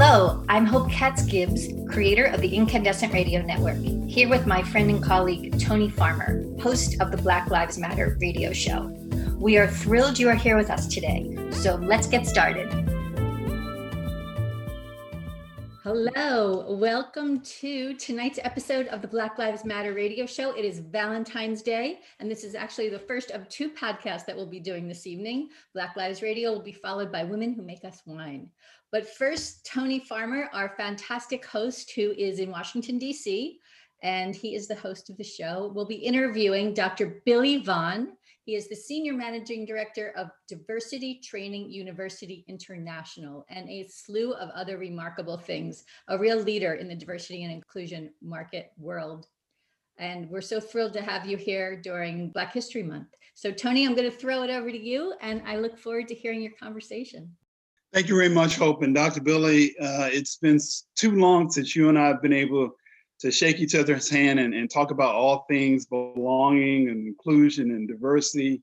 [0.00, 3.78] Hello, I'm Hope Katz Gibbs, creator of the Inkandescent Radio Network,
[4.08, 8.52] here with my friend and colleague Tony Farmer, host of the Black Lives Matter radio
[8.52, 8.96] show.
[9.40, 12.70] We are thrilled you are here with us today, so let's get started.
[15.82, 20.52] Hello, welcome to tonight's episode of the Black Lives Matter radio show.
[20.54, 24.44] It is Valentine's Day, and this is actually the first of two podcasts that we'll
[24.46, 25.48] be doing this evening.
[25.72, 28.50] Black Lives Radio will be followed by Women Who Make Us Wine.
[28.90, 33.58] But first, Tony Farmer, our fantastic host who is in Washington, D.C.,
[34.02, 35.72] and he is the host of the show.
[35.74, 37.20] We'll be interviewing Dr.
[37.26, 38.12] Billy Vaughn.
[38.44, 44.48] He is the Senior Managing Director of Diversity Training University International and a slew of
[44.50, 49.26] other remarkable things, a real leader in the diversity and inclusion market world.
[49.98, 53.08] And we're so thrilled to have you here during Black History Month.
[53.34, 56.14] So, Tony, I'm going to throw it over to you, and I look forward to
[56.14, 57.36] hearing your conversation.
[57.92, 58.82] Thank you very much, Hope.
[58.82, 59.22] And Dr.
[59.22, 60.60] Billy, uh, it's been
[60.94, 62.72] too long since you and I have been able
[63.20, 67.88] to shake each other's hand and, and talk about all things belonging and inclusion and
[67.88, 68.62] diversity.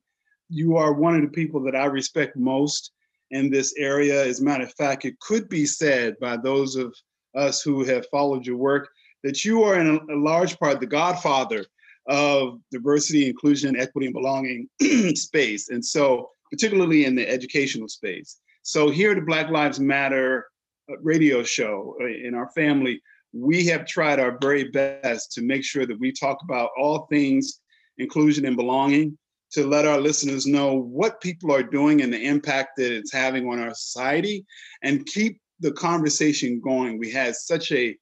[0.50, 2.92] You are one of the people that I respect most
[3.32, 4.24] in this area.
[4.24, 6.96] As a matter of fact, it could be said by those of
[7.34, 8.90] us who have followed your work
[9.24, 11.66] that you are in a, a large part the godfather
[12.08, 14.70] of diversity, inclusion, equity, and belonging
[15.16, 15.70] space.
[15.70, 18.38] And so, particularly in the educational space.
[18.68, 20.48] So here at the Black Lives Matter
[20.90, 23.00] uh, radio show uh, in our family,
[23.32, 27.62] we have tried our very best to make sure that we talk about all things
[28.00, 29.16] inclusion and belonging
[29.52, 33.48] to let our listeners know what people are doing and the impact that it's having
[33.48, 34.44] on our society
[34.82, 36.98] and keep the conversation going.
[36.98, 37.96] We had such a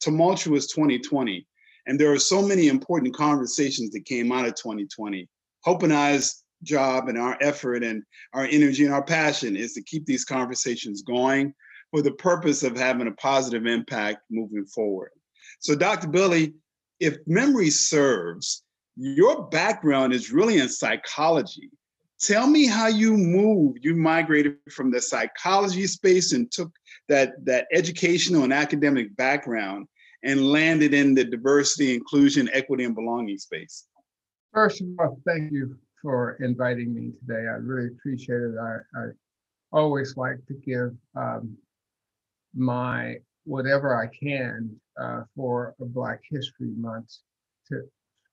[0.00, 1.46] tumultuous 2020,
[1.86, 5.28] and there are so many important conversations that came out of 2020.
[5.62, 8.02] Hope and I's job and our effort and
[8.34, 11.54] our energy and our passion is to keep these conversations going
[11.90, 15.10] for the purpose of having a positive impact moving forward.
[15.60, 16.08] So, Dr.
[16.08, 16.54] Billy,
[17.00, 18.62] if memory serves,
[18.96, 21.70] your background is really in psychology.
[22.20, 23.78] Tell me how you moved.
[23.82, 26.70] You migrated from the psychology space and took
[27.08, 29.86] that, that educational and academic background
[30.24, 33.86] and landed in the diversity, inclusion, equity, and belonging space.
[34.52, 37.48] First of all, thank you for inviting me today.
[37.48, 38.54] I really appreciate it.
[38.60, 39.04] I, I
[39.72, 41.56] always like to give um,
[42.54, 47.14] my whatever I can uh, for Black History Month
[47.68, 47.82] to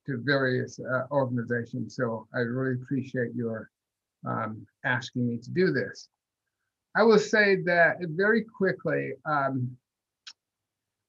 [0.05, 1.95] to various uh, organizations.
[1.95, 3.71] So I really appreciate your
[4.25, 6.09] um, asking me to do this.
[6.95, 9.75] I will say that very quickly, um,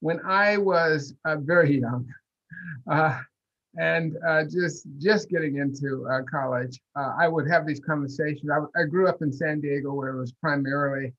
[0.01, 2.07] when I was uh, very young,
[2.91, 3.21] uh,
[3.79, 8.51] and uh, just just getting into uh, college, uh, I would have these conversations.
[8.51, 11.13] I, I, grew up in San Diego, where it was primarily,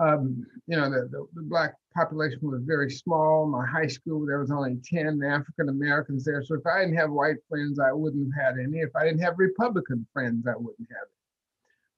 [0.00, 3.46] um, you know, the, the, the, black population was very small.
[3.46, 6.42] My high school, there was only ten African Americans there.
[6.42, 8.78] So if I didn't have white friends, I wouldn't have had any.
[8.78, 11.20] If I didn't have Republican friends, I wouldn't have it.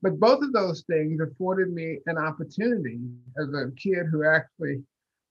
[0.03, 2.99] But both of those things afforded me an opportunity
[3.39, 4.83] as a kid who actually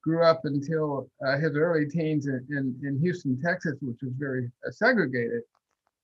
[0.04, 4.52] grew up until uh, his early teens in, in, in, Houston, Texas, which was very
[4.68, 5.42] uh, segregated,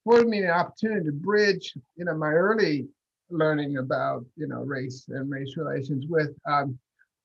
[0.00, 2.86] afforded me the opportunity to bridge, you know, my early
[3.30, 6.78] learning about, you know, race and race relations with um,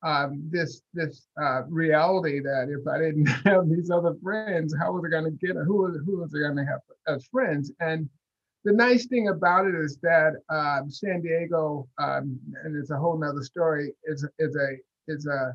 [0.04, 5.02] um, this this uh, reality that if I didn't have these other friends, how was
[5.06, 7.72] I going to get who was who was I going to have as friends?
[7.80, 8.08] And
[8.64, 13.18] the nice thing about it is that um, San Diego, um, and it's a whole
[13.18, 14.76] nother story, is is a
[15.08, 15.54] is a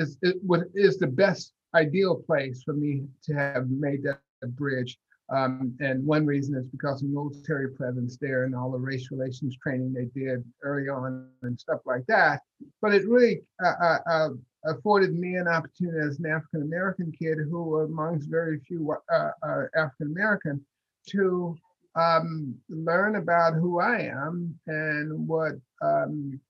[0.00, 4.20] is it the best ideal place for me to have made that
[4.56, 4.98] bridge.
[5.32, 9.56] Um, and one reason is because of military presence there and all the race relations
[9.62, 12.40] training they did early on and stuff like that.
[12.82, 14.28] But it really uh, uh, uh
[14.66, 19.62] afforded me an opportunity as an African American kid who amongst very few uh, uh,
[19.76, 20.64] African American
[21.10, 21.56] to
[21.94, 26.40] um, learn about who I am and what um,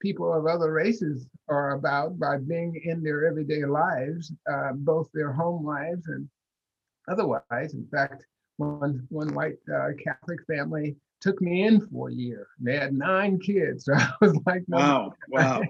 [0.00, 5.32] people of other races are about by being in their everyday lives, uh, both their
[5.32, 6.28] home lives and
[7.08, 7.74] otherwise.
[7.74, 8.24] In fact,
[8.56, 12.48] one, one white uh, Catholic family took me in for a year.
[12.60, 13.84] They had nine kids.
[13.90, 15.12] So I was like, no.
[15.28, 15.62] wow,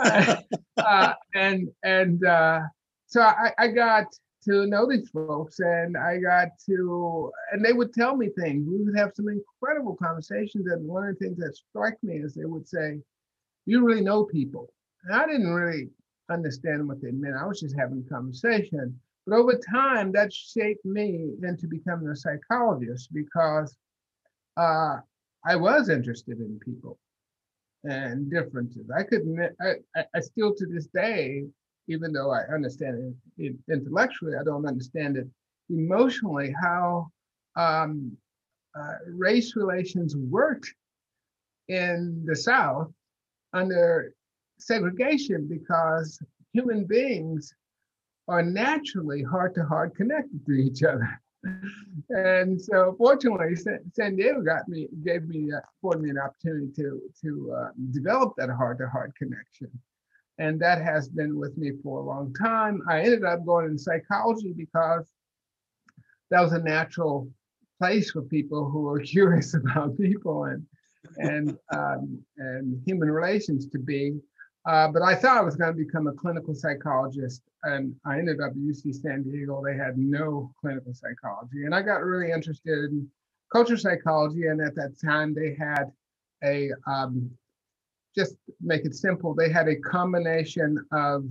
[0.00, 0.36] wow.
[0.76, 2.60] uh, and and uh,
[3.06, 4.06] so I, I got
[4.44, 8.66] to know these folks and I got to, and they would tell me things.
[8.68, 12.34] We would have some incredible conversations and one of the things that struck me is
[12.34, 13.00] they would say,
[13.68, 14.68] you really know people.
[15.04, 15.88] And I didn't really
[16.30, 17.36] understand what they meant.
[17.36, 18.98] I was just having a conversation.
[19.26, 23.76] But over time, that shaped me into becoming a psychologist because
[24.56, 24.96] uh,
[25.44, 26.98] I was interested in people
[27.84, 28.90] and differences.
[28.96, 31.44] I couldn't, I, I still to this day
[31.88, 35.26] even though I understand it, it intellectually, I don't understand it
[35.70, 37.08] emotionally, how
[37.56, 38.16] um,
[38.78, 40.72] uh, race relations worked
[41.68, 42.90] in the South
[43.52, 44.14] under
[44.58, 46.20] segregation because
[46.52, 47.54] human beings
[48.28, 51.08] are naturally heart to heart connected to each other.
[52.10, 57.00] And so, fortunately, San Diego got me, gave me, uh, afforded me an opportunity to
[57.22, 59.70] to uh, develop that heart to heart connection,
[60.38, 62.82] and that has been with me for a long time.
[62.88, 65.06] I ended up going in psychology because
[66.30, 67.30] that was a natural
[67.78, 70.66] place for people who are curious about people and
[71.18, 74.18] and um, and human relations to be.
[74.66, 78.40] Uh, but I thought I was going to become a clinical psychologist, and I ended
[78.40, 79.62] up at UC San Diego.
[79.64, 83.08] They had no clinical psychology, and I got really interested in
[83.52, 84.46] culture psychology.
[84.46, 85.84] And at that time, they had
[86.44, 87.30] a um,
[88.16, 89.34] just make it simple.
[89.34, 91.24] They had a combination of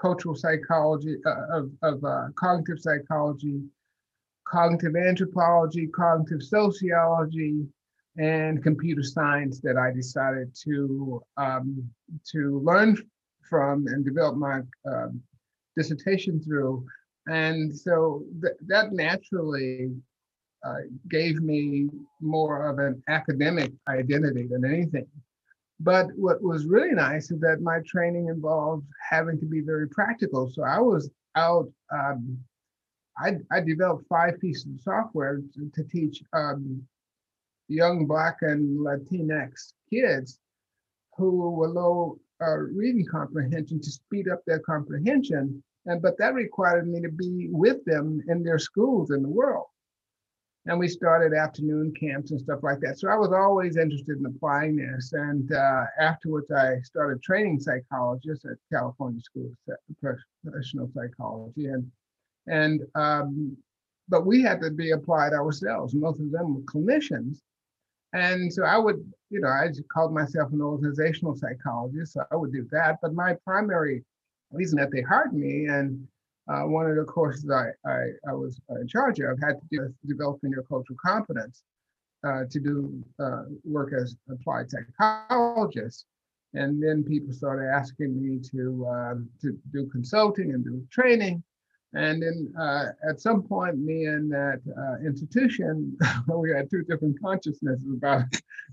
[0.00, 3.62] cultural psychology, uh, of, of uh, cognitive psychology,
[4.46, 7.66] cognitive anthropology, cognitive sociology,
[8.18, 11.88] and computer science that I decided to um,
[12.32, 12.96] to learn
[13.48, 14.60] from and develop my
[14.90, 15.20] um,
[15.76, 16.84] dissertation through.
[17.28, 19.92] And so th- that naturally
[20.64, 21.88] uh, gave me
[22.20, 25.06] more of an academic identity than anything.
[25.78, 30.50] But what was really nice is that my training involved having to be very practical.
[30.50, 31.68] So I was out.
[31.92, 32.38] Um,
[33.18, 36.82] I, I developed five pieces of software to, to teach um,
[37.68, 40.38] young Black and Latinx kids
[41.16, 45.62] who were low uh, reading comprehension to speed up their comprehension.
[45.86, 49.66] And but that required me to be with them in their schools in the world.
[50.68, 52.98] And we started afternoon camps and stuff like that.
[52.98, 55.12] So I was always interested in applying this.
[55.12, 61.66] And uh, afterwards, I started training psychologists at California School of Professional Psychology.
[61.66, 61.90] And
[62.48, 63.56] and um,
[64.08, 65.94] but we had to be applied ourselves.
[65.94, 67.40] Most of them were clinicians,
[68.12, 72.36] and so I would, you know, I just called myself an organizational psychologist, so I
[72.36, 72.98] would do that.
[73.02, 74.04] But my primary
[74.52, 76.06] reason that they hired me and
[76.48, 79.80] uh, one of the courses I, I, I, was in charge of had to do
[79.80, 81.64] with developing their cultural competence
[82.24, 86.04] uh, to do uh, work as applied psychologist.
[86.54, 91.42] And then people started asking me to um, to do consulting and do training.
[91.96, 95.96] And then uh, at some point, me and that uh, institution,
[96.28, 98.24] we had two different consciousnesses about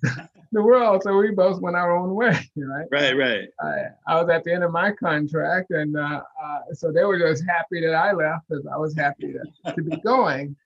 [0.51, 1.03] the world.
[1.03, 2.85] So we both went our own way, right?
[2.91, 3.47] Right, right.
[3.61, 5.71] I, I was at the end of my contract.
[5.71, 9.33] And uh, uh so they were just happy that I left because I was happy
[9.33, 10.57] to, to be going.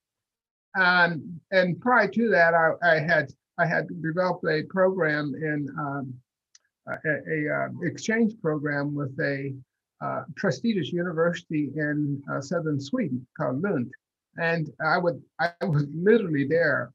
[0.76, 6.14] Um, and prior to that, I, I, had I had developed a program in um,
[6.88, 6.94] a,
[7.32, 9.54] a, um, exchange program with a
[10.02, 13.92] uh, prestigious university in uh, southern Sweden called Lund.
[14.40, 16.92] And I would I was literally there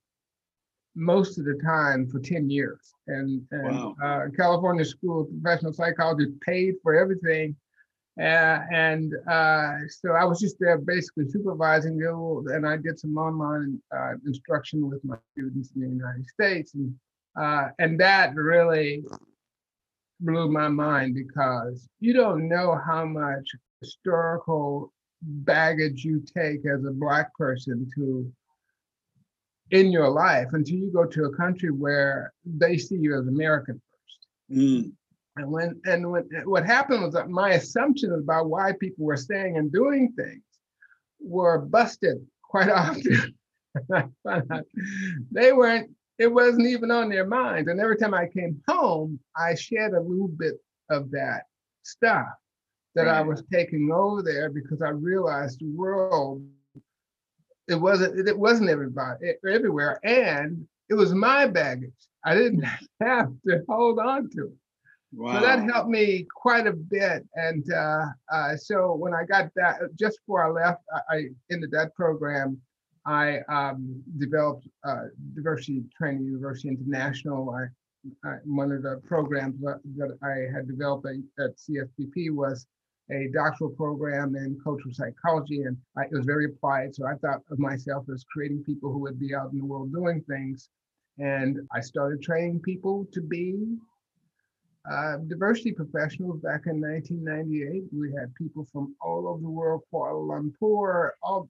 [0.94, 2.93] most of the time for 10 years.
[3.06, 3.96] And, and wow.
[4.02, 7.56] uh, California School of Professional Psychology paid for everything.
[8.20, 13.16] Uh, and uh, so I was just there basically supervising you, and I did some
[13.16, 16.75] online uh, instruction with my students in the United States.
[16.75, 16.94] And,
[17.41, 19.03] uh, and that really
[20.24, 23.48] blew my mind because you don't know how much
[23.81, 28.32] historical baggage you take as a black person to
[29.70, 33.81] in your life until you go to a country where they see you as American
[33.81, 34.58] first.
[34.60, 34.93] Mm.
[35.36, 39.56] And when and when what happened was that my assumptions about why people were saying
[39.56, 40.43] and doing things
[41.20, 43.34] were busted quite often.
[45.31, 45.91] they weren't
[46.22, 47.69] it wasn't even on their minds.
[47.69, 50.55] And every time I came home, I shared a little bit
[50.88, 51.46] of that
[51.82, 52.29] stuff
[52.94, 53.17] that right.
[53.17, 56.44] I was taking over there because I realized the world
[57.67, 61.91] it wasn't it wasn't everybody it, everywhere, and it was my baggage.
[62.24, 62.64] I didn't
[63.00, 64.58] have to hold on to it.
[65.14, 65.34] Wow.
[65.34, 67.26] So that helped me quite a bit.
[67.34, 71.72] And uh, uh, so when I got that, just before I left, I, I ended
[71.72, 72.60] that program
[73.06, 77.50] I um, developed uh, Diversity Training University International.
[77.50, 82.66] I, I, one of the programs that I had developed at CSPP was
[83.10, 86.94] a doctoral program in cultural psychology, and I, it was very applied.
[86.94, 89.92] So I thought of myself as creating people who would be out in the world
[89.92, 90.68] doing things.
[91.18, 93.76] And I started training people to be
[94.90, 97.84] uh, diversity professionals back in 1998.
[97.92, 101.48] We had people from all over the world, Kuala Lumpur, all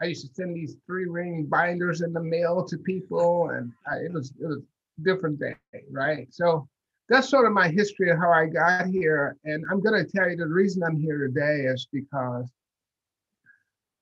[0.00, 3.96] I used to send these three ring binders in the mail to people, and I,
[3.96, 4.62] it was it was
[5.02, 5.54] different day,
[5.90, 6.28] right?
[6.30, 6.68] So
[7.08, 9.36] that's sort of my history of how I got here.
[9.44, 12.50] And I'm going to tell you the reason I'm here today is because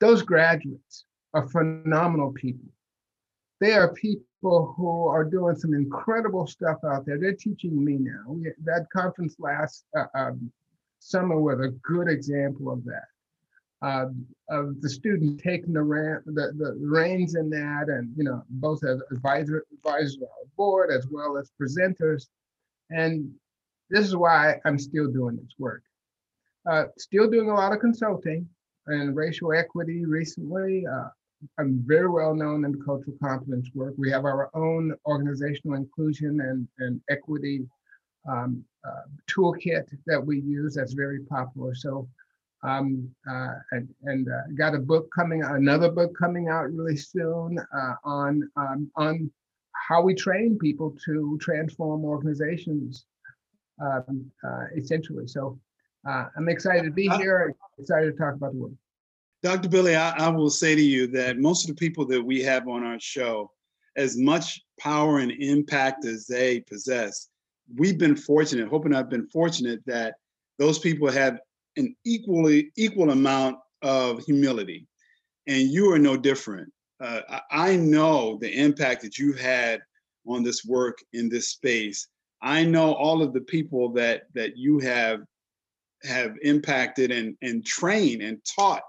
[0.01, 2.69] those graduates are phenomenal people.
[3.61, 7.19] They are people who are doing some incredible stuff out there.
[7.19, 8.25] They're teaching me now.
[8.27, 10.53] We, that conference last uh, um,
[10.99, 13.07] summer was a good example of that.
[13.83, 14.07] Uh,
[14.49, 19.03] of the student taking the, the, the reins in that, and you know, both as
[19.11, 22.27] advisor, advisors on board as well as presenters.
[22.91, 23.31] And
[23.91, 25.83] this is why I'm still doing this work.
[26.69, 28.49] Uh, still doing a lot of consulting
[28.87, 30.87] and racial equity recently.
[30.87, 31.09] Uh,
[31.59, 33.95] I'm very well known in the cultural competence work.
[33.97, 37.67] We have our own organizational inclusion and, and equity
[38.29, 41.75] um, uh, toolkit that we use that's very popular.
[41.75, 42.09] So,
[42.63, 47.59] um, uh, and, and uh, got a book coming, another book coming out really soon
[47.59, 49.31] uh, on um, on
[49.89, 53.05] how we train people to transform organizations,
[53.81, 55.27] um, uh, essentially.
[55.27, 55.59] So,
[56.09, 57.55] uh, I'm excited to be here.
[57.79, 58.73] Excited to talk about the work.
[59.43, 59.69] Dr.
[59.69, 62.67] Billy, I, I, will say to you that most of the people that we have
[62.69, 63.51] on our show,
[63.97, 67.29] as much power and impact as they possess,
[67.77, 70.15] we've been fortunate, Hoping I've been fortunate that
[70.59, 71.39] those people have
[71.77, 74.87] an equally equal amount of humility.
[75.47, 76.73] And you are no different.
[77.01, 79.81] Uh, I know the impact that you've had
[80.27, 82.09] on this work in this space.
[82.43, 85.21] I know all of the people that that you have
[86.05, 88.83] have impacted and, and trained and taught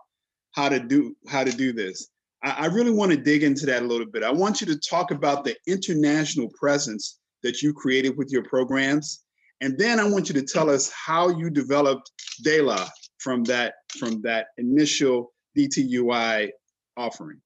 [0.51, 2.09] how to do how to do this.
[2.43, 4.23] I, I really want to dig into that a little bit.
[4.23, 9.23] I want you to talk about the international presence that you created with your programs.
[9.61, 12.11] And then I want you to tell us how you developed
[12.43, 12.87] DELA
[13.17, 16.49] from that from that initial DTUI
[16.95, 17.41] offering.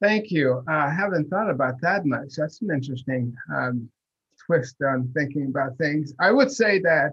[0.00, 0.62] Thank you.
[0.68, 2.34] I haven't thought about that much.
[2.36, 3.88] That's an interesting um,
[4.46, 6.14] twist on thinking about things.
[6.20, 7.12] I would say that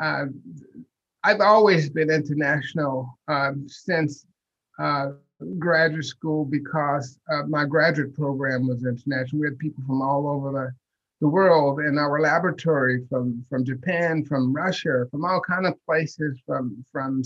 [0.00, 0.26] uh,
[1.24, 4.26] I've always been international um, since
[4.78, 5.12] uh,
[5.58, 9.40] graduate school because uh, my graduate program was international.
[9.40, 10.74] We had people from all over
[11.20, 16.38] the, world in our laboratory, from from Japan, from Russia, from all kind of places,
[16.46, 17.22] from from.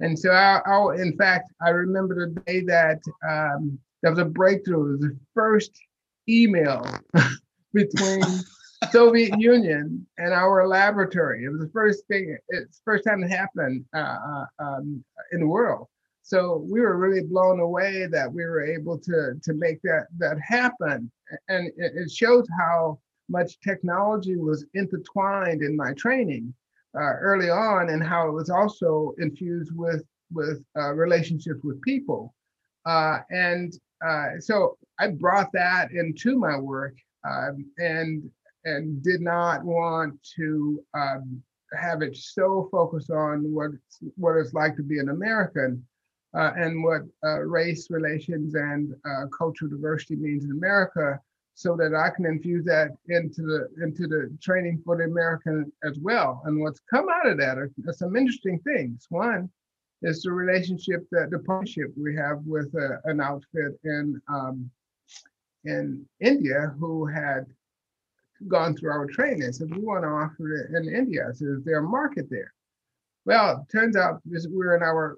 [0.00, 4.24] And so, I, I in fact, I remember the day that um, there was a
[4.24, 4.86] breakthrough.
[4.86, 5.72] It was the first
[6.28, 6.84] email
[7.72, 8.22] between
[8.90, 11.44] Soviet Union and our laboratory.
[11.44, 12.36] It was the first thing.
[12.48, 15.86] It's the first time it happened uh, uh um, in the world.
[16.22, 20.38] So we were really blown away that we were able to to make that that
[20.40, 21.10] happen,
[21.48, 22.98] and it, it shows how
[23.32, 26.54] much technology was intertwined in my training
[26.94, 32.34] uh, early on, and how it was also infused with with uh, relationships with people,
[32.86, 33.72] uh, and
[34.06, 36.94] uh, so I brought that into my work,
[37.28, 38.30] um, and
[38.64, 41.42] and did not want to um,
[41.78, 43.70] have it so focused on what
[44.16, 45.82] what it's like to be an American
[46.34, 48.94] uh, and what uh, race relations and
[49.36, 51.18] cultural diversity means in America,
[51.54, 55.98] so that I can infuse that into the into the training for the American as
[55.98, 56.42] well.
[56.44, 59.06] And what's come out of that are, are some interesting things.
[59.10, 59.50] One
[60.02, 64.70] is the relationship that the partnership we have with uh, an outfit in um,
[65.64, 67.46] in India who had
[68.48, 71.30] gone through our training said we want to offer it in India.
[71.34, 72.52] So is there a market there?
[73.24, 75.16] Well, turns out this, we're in our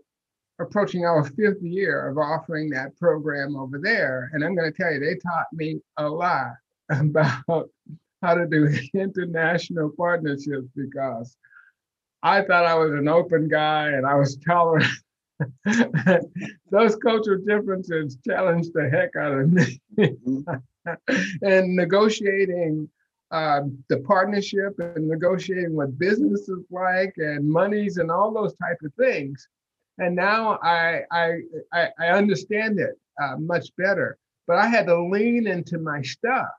[0.61, 4.31] approaching our fifth year of offering that program over there.
[4.33, 6.53] And I'm going to tell you, they taught me a lot
[6.91, 7.71] about
[8.23, 11.37] how to do international partnerships because
[12.23, 14.87] I thought I was an open guy and I was tolerant.
[16.71, 19.81] Those cultural differences challenged the heck out of me.
[21.43, 22.89] And negotiating
[23.31, 28.79] um, the partnership and negotiating what business is like and monies and all those type
[28.85, 29.49] of things
[29.99, 31.41] and now I I
[31.73, 34.19] I, I understand it uh, much better.
[34.47, 36.51] But I had to lean into my stuff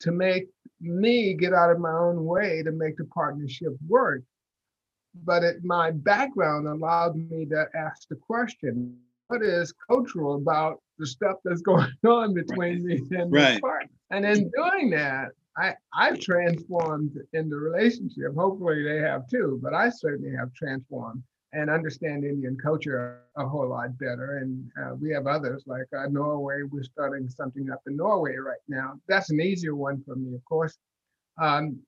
[0.00, 0.48] to make
[0.80, 4.22] me get out of my own way to make the partnership work.
[5.24, 8.96] But it, my background allowed me to ask the question:
[9.28, 13.00] What is cultural about the stuff that's going on between right.
[13.00, 13.54] me and right.
[13.54, 13.90] my partner?
[14.10, 18.34] And in doing that, I, I've transformed in the relationship.
[18.36, 23.68] Hopefully, they have too, but I certainly have transformed and understand Indian culture a whole
[23.68, 24.38] lot better.
[24.38, 26.62] And uh, we have others like uh, Norway.
[26.62, 29.00] We're starting something up in Norway right now.
[29.08, 30.78] That's an easier one for me, of course.
[31.40, 31.80] Um,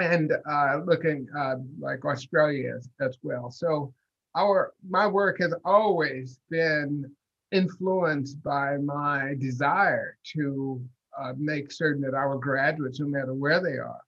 [0.00, 3.50] and uh, looking uh, like Australia as, as, well.
[3.50, 3.92] So
[4.36, 7.08] our my work has always been
[7.52, 10.82] influenced by my desire to
[11.16, 14.00] uh, make certain that our graduates, no matter where they are,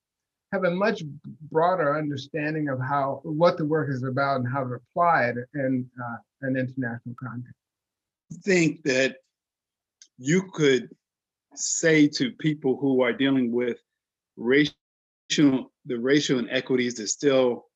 [0.53, 1.03] have a much
[1.51, 5.89] broader understanding of how what the work is about and how to apply it in
[6.01, 7.55] uh, an international context.
[8.45, 9.17] Think that
[10.19, 10.89] you could
[11.55, 13.79] say to people who are dealing with
[14.37, 14.75] racial
[15.87, 17.67] the racial inequities that still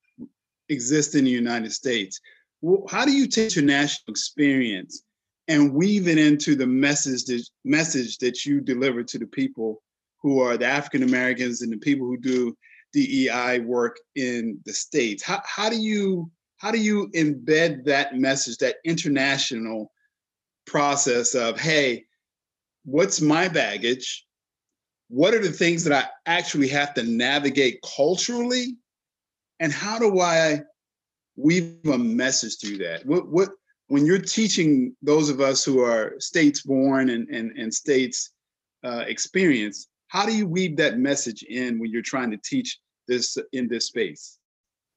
[0.69, 2.21] exist in the United States.
[2.89, 5.03] How do you take international experience
[5.49, 9.83] and weave it into the message that, message that you deliver to the people
[10.23, 12.57] who are the African Americans and the people who do
[12.93, 15.23] DEI work in the states?
[15.23, 19.91] How, how do you how do you embed that message, that international
[20.67, 22.05] process of hey,
[22.85, 24.27] what's my baggage?
[25.09, 28.77] What are the things that I actually have to navigate culturally?
[29.59, 30.61] And how do I
[31.37, 33.07] weave a message through that?
[33.07, 33.51] What what
[33.89, 38.33] when you're teaching those of us who are states born and and, and states
[38.85, 43.39] uh, experience, how do you weave that message in when you're trying to teach this
[43.53, 44.39] in this space?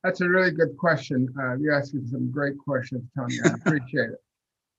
[0.03, 1.31] That's a really good question.
[1.39, 3.35] Uh, you're asking some great questions, Tony.
[3.45, 4.19] I appreciate it.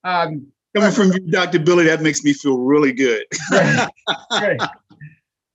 [0.07, 1.61] Um, Coming from you, Dr.
[1.61, 3.25] Billy, that makes me feel really good.
[4.39, 4.61] great.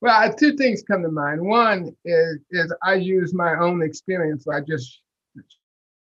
[0.01, 1.39] Well, two things come to mind.
[1.39, 4.47] One is is I use my own experience.
[4.47, 5.01] I just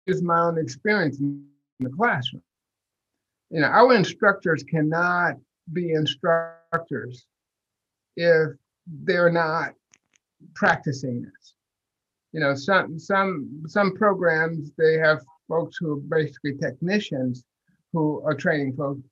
[0.06, 1.44] use my own experience in
[1.80, 2.42] the classroom.
[3.50, 5.34] You know, our instructors cannot
[5.74, 7.26] be instructors
[8.16, 8.50] if
[9.04, 9.74] they're not
[10.54, 11.54] practicing this.
[12.32, 17.44] You know, some some some programs they have folks who are basically technicians
[17.92, 19.02] who are training folks.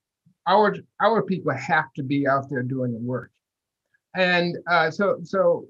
[0.46, 3.30] Our our people have to be out there doing the work
[4.14, 5.64] and uh, so so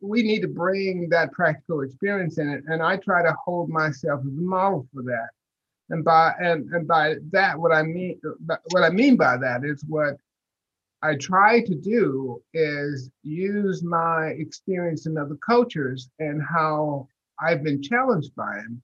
[0.00, 4.20] we need to bring that practical experience in it and i try to hold myself
[4.20, 5.28] as a model for that
[5.90, 8.18] and by and, and by that what i mean
[8.70, 10.16] what i mean by that is what
[11.02, 17.06] i try to do is use my experience in other cultures and how
[17.40, 18.82] i've been challenged by them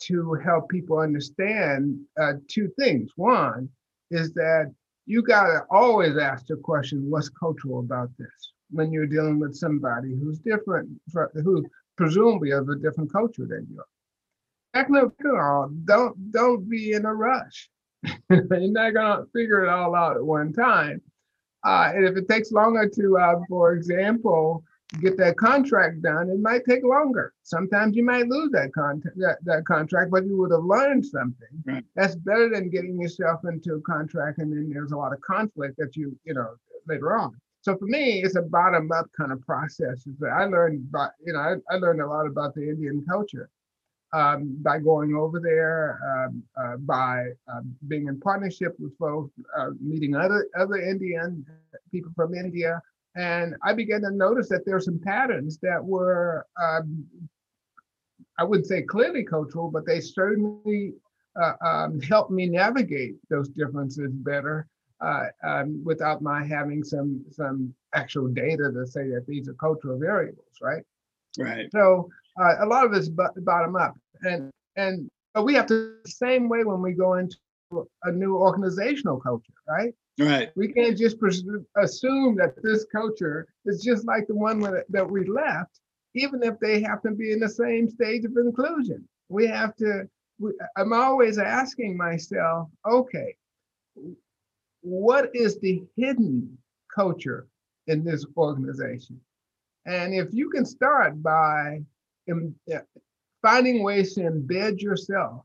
[0.00, 3.68] to help people understand uh, two things one
[4.10, 4.72] is that
[5.06, 9.54] you got to always ask the question what's cultural about this when you're dealing with
[9.54, 10.88] somebody who's different,
[11.42, 11.64] who
[11.96, 13.86] presumably of a different culture than you are.
[14.74, 17.70] Second all, don't don't be in a rush.
[18.30, 21.00] you're not gonna figure it all out at one time.
[21.64, 24.62] Uh, and if it takes longer to, uh, for example,
[25.00, 27.32] get that contract done, it might take longer.
[27.42, 31.48] Sometimes you might lose that, con- that, that contract, but you would have learned something.
[31.64, 31.84] Right.
[31.96, 35.76] That's better than getting yourself into a contract and then there's a lot of conflict
[35.78, 36.54] that you, you know,
[36.86, 37.34] later on.
[37.62, 40.06] So for me, it's a bottom up kind of process.
[40.30, 43.48] I learned, about, you know, I, I, learned a lot about the Indian culture
[44.14, 49.70] um, by going over there, um, uh, by uh, being in partnership with folks, uh,
[49.80, 51.44] meeting other other Indian
[51.90, 52.80] people from India,
[53.16, 57.04] and I began to notice that there are some patterns that were, um,
[58.38, 60.94] I wouldn't say clearly cultural, but they certainly
[61.40, 64.68] uh, um, helped me navigate those differences better
[65.00, 69.98] uh, um, without my having some some actual data to say that these are cultural
[69.98, 70.84] variables, right?
[71.38, 71.70] Right.
[71.72, 72.08] So
[72.40, 76.48] uh, a lot of it's bottom up, and and but we have to the same
[76.48, 77.36] way when we go into
[78.04, 79.92] a new organizational culture, right?
[80.18, 80.50] Right.
[80.54, 81.16] We can't just
[81.76, 85.80] assume that this culture is just like the one that we left,
[86.14, 89.08] even if they happen to be in the same stage of inclusion.
[89.28, 90.08] We have to.
[90.38, 93.34] We, I'm always asking myself, okay,
[94.82, 96.58] what is the hidden
[96.94, 97.46] culture
[97.86, 99.20] in this organization?
[99.86, 101.82] And if you can start by
[102.30, 102.54] um,
[103.44, 105.44] finding ways to embed yourself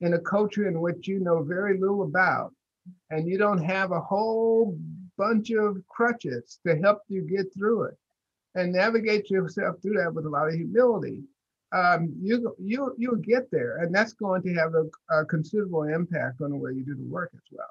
[0.00, 2.50] in a culture in which you know very little about,
[3.10, 4.74] and you don't have a whole
[5.18, 7.96] bunch of crutches to help you get through it,
[8.54, 11.22] and navigate yourself through that with a lot of humility,
[11.72, 16.40] um, you you you'll get there, and that's going to have a, a considerable impact
[16.40, 17.68] on the way you do the work as well.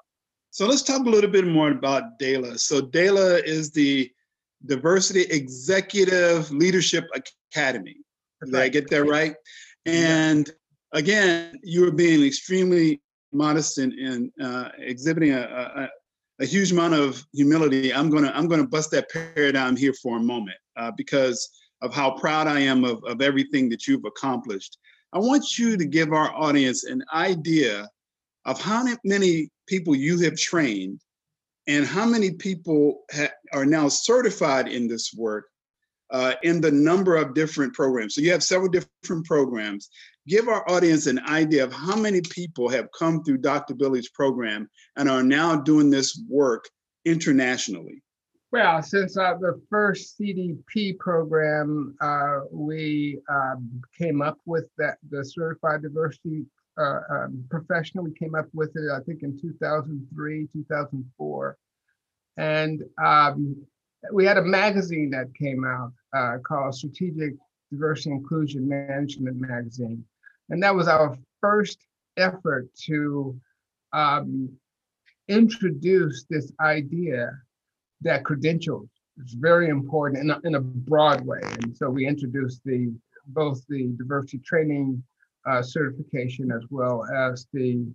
[0.52, 2.60] So let's talk a little bit more about DALA.
[2.60, 4.12] So DALA is the
[4.68, 7.06] Diversity Executive Leadership
[7.52, 8.05] Academy.
[8.44, 9.36] Did I get that right?
[9.86, 10.50] And
[10.94, 15.90] again, you are being extremely modest and, and uh, exhibiting a, a,
[16.44, 17.94] a, huge amount of humility.
[17.94, 21.50] I'm gonna I'm gonna bust that paradigm here for a moment uh, because
[21.82, 24.78] of how proud I am of, of everything that you've accomplished.
[25.14, 27.90] I want you to give our audience an idea
[28.46, 31.00] of how many people you have trained
[31.68, 35.46] and how many people ha- are now certified in this work
[36.12, 38.16] uh, in the number of different programs.
[38.16, 39.90] So you have several different programs.
[40.28, 43.76] Give our audience an idea of how many people have come through Dr.
[43.76, 46.70] Billy's program and are now doing this work
[47.06, 48.02] internationally.
[48.52, 55.26] Well, since uh, the first CDP program, uh, we um, came up with that the
[55.26, 56.46] certified diversity
[56.78, 58.06] uh, um, professional.
[58.06, 61.58] We came up with it, I think, in 2003, 2004,
[62.38, 63.58] and um,
[64.12, 67.34] we had a magazine that came out uh, called Strategic
[67.72, 70.04] Diversity Inclusion Management Magazine,
[70.50, 71.80] and that was our first
[72.18, 73.40] effort to
[73.94, 74.50] um,
[75.28, 77.32] introduce this idea
[78.02, 78.90] that credentials
[79.24, 81.40] is very important in a, in a broad way.
[81.62, 82.94] And so we introduced the
[83.28, 85.04] both the diversity training
[85.48, 87.86] uh, certification as well as the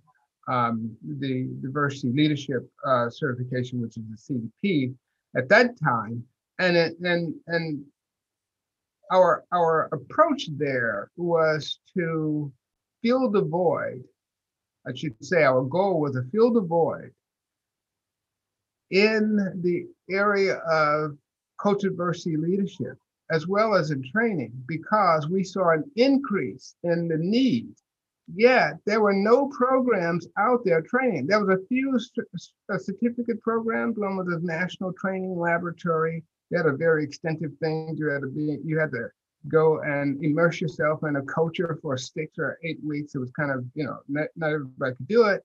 [0.47, 4.93] um, the diversity leadership uh, certification, which is the CDP
[5.35, 6.23] at that time.
[6.59, 7.83] And it, and and
[9.11, 12.51] our our approach there was to
[13.03, 14.03] fill the void.
[14.87, 17.11] I should say our goal was to fill the void
[18.91, 21.17] in the area of
[21.61, 22.97] culture diversity leadership,
[23.31, 27.73] as well as in training, because we saw an increase in the need.
[28.33, 31.27] Yet there were no programs out there training.
[31.27, 31.99] There was a few
[32.77, 33.97] certificate programs.
[33.97, 36.23] One was the National Training Laboratory.
[36.49, 37.95] They had a very extensive thing.
[37.97, 39.07] You had to be, you had to
[39.47, 43.15] go and immerse yourself in a culture for six or eight weeks.
[43.15, 45.43] It was kind of, you know, not, not everybody could do it.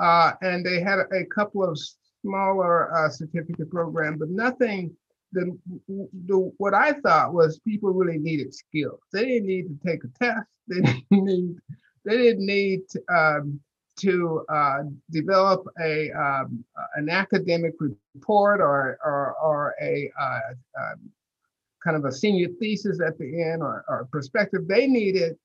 [0.00, 1.78] Uh, and they had a, a couple of
[2.22, 4.94] smaller uh, certificate program, but nothing.
[5.32, 9.00] The, the what I thought was people really needed skills.
[9.12, 10.46] They didn't need to take a test.
[10.68, 11.56] They didn't need.
[12.04, 12.82] They didn't need
[13.14, 13.60] um,
[13.96, 16.64] to uh, develop a um,
[16.96, 20.40] an academic report or or, or a uh,
[20.80, 21.10] um,
[21.82, 24.66] kind of a senior thesis at the end or, or perspective.
[24.66, 25.36] They needed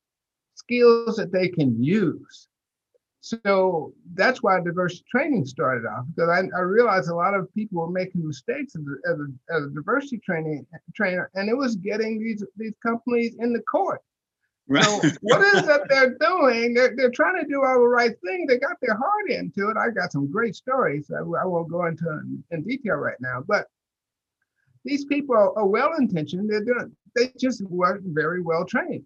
[0.56, 2.50] skills that they can use
[3.22, 7.82] so that's why diversity training started off because I, I realized a lot of people
[7.82, 11.76] were making mistakes as a, as a, as a diversity training trainer, and it was
[11.76, 14.02] getting these these companies in the court.
[14.69, 16.73] So what is that they're doing?
[16.73, 18.45] They're, they're trying to do all the right thing.
[18.45, 19.77] They got their heart into it.
[19.77, 21.12] I got some great stories.
[21.12, 23.67] I, I won't go into in, in detail right now, but
[24.86, 26.49] these people are, are well intentioned.
[26.49, 26.95] They're doing.
[27.15, 29.05] They just weren't very well trained.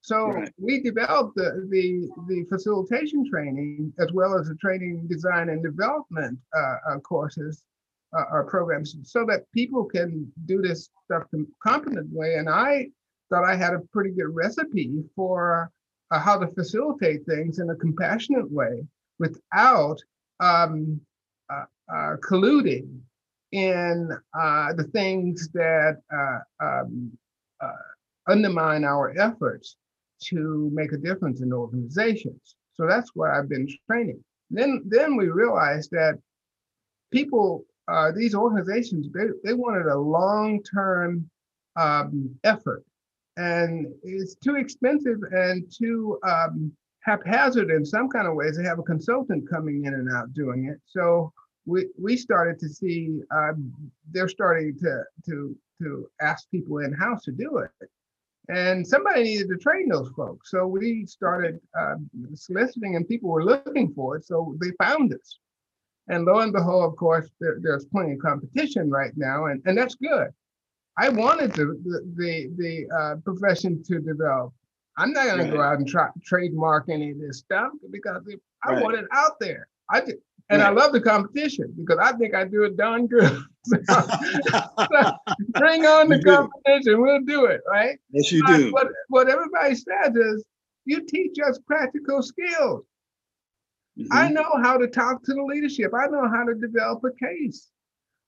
[0.00, 0.52] So right.
[0.58, 6.38] we developed the, the, the facilitation training as well as the training design and development
[6.56, 7.62] uh, uh, courses
[8.16, 11.22] uh, or programs so that people can do this stuff
[11.64, 12.34] competently.
[12.34, 12.88] And I
[13.32, 15.70] thought I had a pretty good recipe for
[16.10, 18.86] uh, how to facilitate things in a compassionate way
[19.18, 19.98] without
[20.40, 21.00] um,
[21.50, 23.00] uh, uh, colluding
[23.52, 25.98] in the things that
[26.60, 27.10] um,
[28.26, 29.76] undermine our efforts
[30.24, 32.56] to make a difference in organizations.
[32.74, 34.22] So that's what I've been training.
[34.50, 36.18] Then, then we realized that
[37.12, 41.28] people, uh, these organizations, they, they wanted a long-term
[41.76, 42.84] um, effort,
[43.36, 48.78] and it's too expensive and too um, haphazard in some kind of ways to have
[48.78, 50.80] a consultant coming in and out doing it.
[50.86, 51.32] So
[51.66, 53.52] we we started to see uh,
[54.10, 57.88] they're starting to to to ask people in house to do it.
[58.48, 60.50] And somebody needed to train those folks.
[60.50, 61.94] So we started uh,
[62.34, 64.24] soliciting and people were looking for it.
[64.24, 65.38] So they found us.
[66.08, 69.78] And lo and behold, of course, there, there's plenty of competition right now, and, and
[69.78, 70.28] that's good.
[70.98, 74.52] I wanted the, the, the, the uh, profession to develop.
[74.98, 75.50] I'm not going right.
[75.50, 78.22] to go out and try trademark any of this stuff because
[78.64, 78.82] I right.
[78.82, 79.68] want it out there.
[79.90, 80.16] I did,
[80.50, 80.68] and right.
[80.68, 83.38] I love the competition because I think I do it darn good.
[83.64, 83.76] so,
[85.48, 87.00] bring on the competition.
[87.00, 87.98] We'll do it, right?
[88.10, 88.70] Yes, you do.
[88.72, 90.44] What, what everybody says is
[90.84, 92.84] you teach us practical skills.
[93.98, 94.12] Mm-hmm.
[94.12, 95.92] I know how to talk to the leadership.
[95.94, 97.68] I know how to develop a case.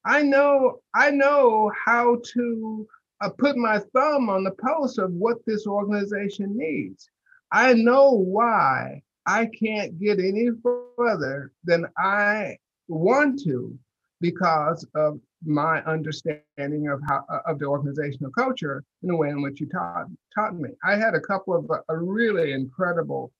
[0.04, 2.86] I know I know how to
[3.20, 7.08] uh, put my thumb on the pulse of what this organization needs.
[7.52, 10.50] I know why I can't get any
[10.96, 13.78] further than I want to
[14.20, 19.42] because of my understanding of how uh, of the organizational culture in the way in
[19.42, 20.70] which you taught taught me.
[20.84, 23.32] I had a couple of uh, really incredible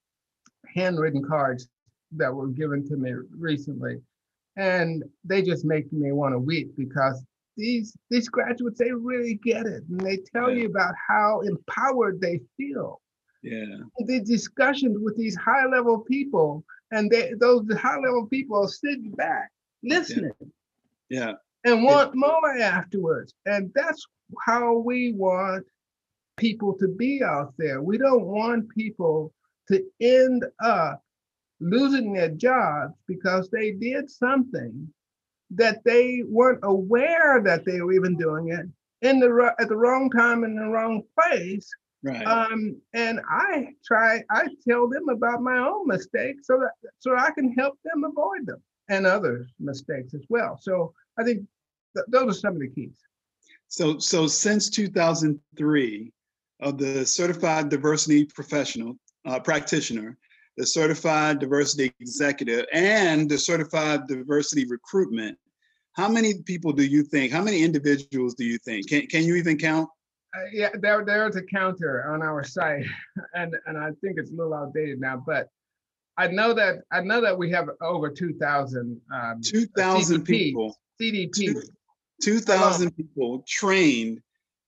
[0.74, 1.68] handwritten cards
[2.12, 4.00] that were given to me recently,
[4.56, 7.22] and they just make me want to weep because
[7.56, 10.62] these these graduates they really get it and they tell yeah.
[10.62, 13.00] you about how empowered they feel
[13.44, 13.76] yeah.
[13.98, 19.10] The discussions with these high level people, and they, those high level people are sitting
[19.10, 19.50] back,
[19.82, 20.32] listening.
[21.10, 21.20] Yeah.
[21.20, 21.32] yeah.
[21.64, 22.20] And want yeah.
[22.20, 23.34] more afterwards.
[23.44, 24.04] And that's
[24.46, 25.66] how we want
[26.38, 27.82] people to be out there.
[27.82, 29.32] We don't want people
[29.68, 31.02] to end up
[31.60, 34.88] losing their jobs because they did something
[35.50, 38.66] that they weren't aware that they were even doing it
[39.06, 41.68] in the at the wrong time in the wrong place.
[42.02, 42.26] Right.
[42.26, 47.30] Um, and I try, I tell them about my own mistakes so that so I
[47.30, 50.58] can help them avoid them and others' mistakes as well.
[50.60, 51.46] So I think
[51.96, 52.98] th- those are some of the keys.
[53.68, 56.12] So, so since 2003,
[56.60, 60.16] of the certified diversity professional uh, practitioner,
[60.56, 65.36] the certified diversity executive, and the certified diversity recruitment,
[65.92, 67.32] how many people do you think?
[67.32, 68.88] How many individuals do you think?
[68.88, 69.88] Can can you even count?
[70.36, 72.86] Uh, yeah, there there's a counter on our site,
[73.34, 75.48] and and I think it's a little outdated now, but
[76.16, 79.00] I know that I know that we have over two thousand.
[79.12, 80.76] Um, 2,000 people.
[81.00, 81.60] CDP.
[82.22, 84.20] 2,000 people trained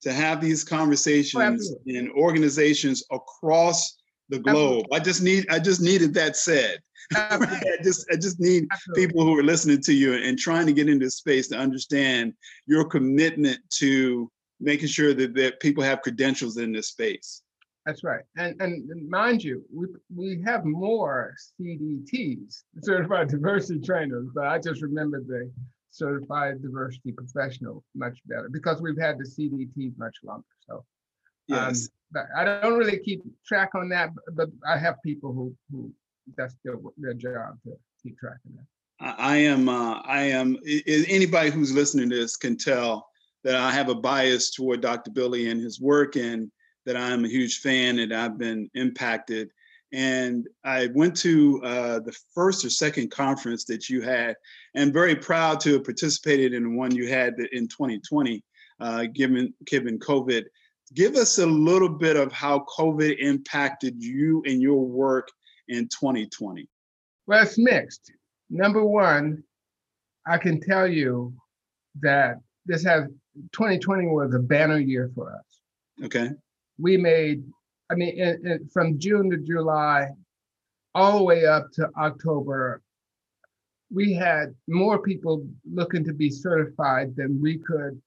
[0.03, 1.97] to have these conversations absolutely.
[1.97, 3.97] in organizations across
[4.29, 4.87] the globe.
[4.93, 6.79] I just need I just needed that said.
[7.15, 7.39] I
[7.83, 9.07] just I just need Absolutely.
[9.07, 12.33] people who are listening to you and trying to get into space to understand
[12.67, 17.43] your commitment to making sure that, that people have credentials in this space.
[17.85, 18.25] That's right.
[18.37, 24.83] And and mind you, we we have more CDTs, certified diversity trainers, but I just
[24.83, 25.51] remember the
[25.91, 30.45] certified diversity professional much better because we've had the CDT much longer.
[30.69, 30.85] So
[31.49, 31.89] Yes.
[32.13, 35.93] but I don't really keep track on that, but I have people who who
[36.37, 38.67] that's their their job to keep track of that.
[38.99, 40.57] I am, uh, I am,
[40.87, 43.09] anybody who's listening to this can tell
[43.45, 45.11] that I have a bias toward Dr.
[45.11, 46.51] Billy and his work and
[46.87, 49.51] that I'm a huge fan and I've been impacted.
[49.93, 54.35] And I went to uh, the first or second conference that you had
[54.75, 58.43] and very proud to have participated in the one you had in 2020,
[58.81, 60.45] uh, given, given COVID.
[60.95, 65.29] Give us a little bit of how COVID impacted you and your work
[65.69, 66.69] in 2020.
[67.27, 68.13] Well, it's mixed.
[68.51, 69.43] Number one,
[70.27, 71.35] I can tell you
[72.01, 73.05] that this has
[73.53, 76.05] 2020 was a banner year for us.
[76.05, 76.31] Okay.
[76.79, 77.43] we made,
[77.91, 80.09] I mean, from June to July,
[80.95, 82.83] all the way up to October,
[83.93, 88.01] we had more people looking to be certified than we could.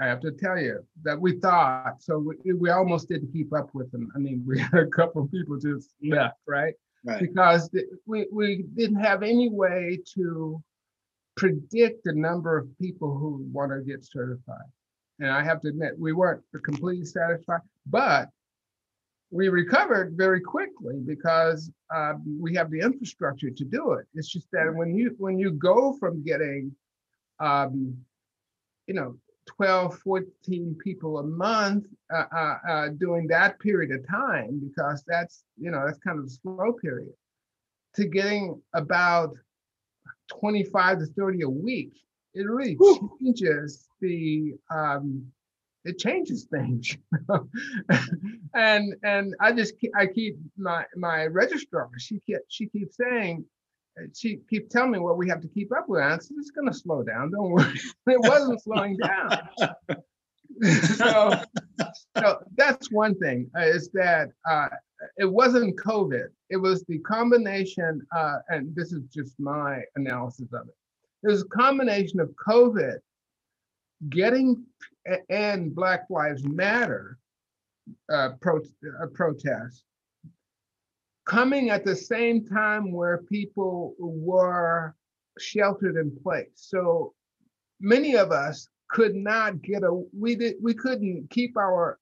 [0.00, 3.70] I have to tell you that we thought, so we, we almost didn't keep up
[3.74, 4.10] with them.
[4.14, 6.74] I mean, we had a couple of people just left, right?
[7.04, 7.20] Right.
[7.20, 10.62] Because th- we, we didn't have any way to
[11.36, 14.66] predict the number of people who want to get certified.
[15.20, 18.30] And I have to admit, we weren't completely satisfied, but
[19.30, 24.06] we recovered very quickly because uh, we have the infrastructure to do it.
[24.14, 26.74] It's just that when you when you go from getting,
[27.40, 27.96] um,
[28.86, 34.60] you know, 12, 14 people a month uh, uh, uh, during that period of time,
[34.66, 37.12] because that's you know that's kind of a slow period,
[37.94, 39.34] to getting about
[40.28, 41.92] 25 to 30 a week,
[42.34, 43.16] it really Whew.
[43.22, 45.26] changes the um,
[45.84, 46.96] it changes things.
[48.54, 51.90] and and I just keep, I keep my my registrar.
[51.98, 53.44] She keep, she keeps saying
[54.14, 56.02] she keeps telling me what we have to keep up with.
[56.02, 57.30] I said it's going to slow down.
[57.30, 57.74] Don't worry.
[58.06, 59.48] it wasn't slowing down.
[60.96, 61.40] so
[62.16, 64.68] so that's one thing uh, is that uh,
[65.16, 66.28] it wasn't COVID.
[66.50, 70.74] It was the combination, uh, and this is just my analysis of it.
[71.22, 72.98] It was a combination of COVID,
[74.10, 74.64] getting
[75.28, 77.18] and Black Lives Matter
[78.10, 79.84] uh, pro- uh, protests
[81.24, 84.94] coming at the same time where people were
[85.38, 86.50] sheltered in place.
[86.54, 87.14] So
[87.80, 91.98] many of us could not get a we did we couldn't keep our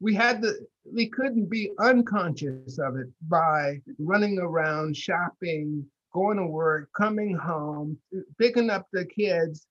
[0.00, 6.46] we had the we couldn't be unconscious of it by running around shopping going to
[6.46, 7.96] work coming home
[8.38, 9.66] picking up the kids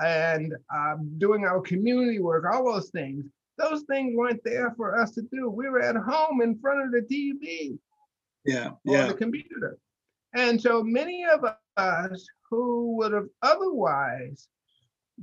[0.00, 3.24] and um, doing our community work all those things.
[3.58, 5.48] Those things weren't there for us to do.
[5.48, 7.78] We were at home in front of the tv
[8.44, 8.70] Yeah.
[8.84, 9.08] Yeah.
[9.08, 9.78] the computer.
[10.34, 11.44] And so many of
[11.76, 14.48] us who would have otherwise